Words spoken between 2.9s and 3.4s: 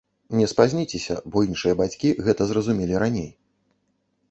раней.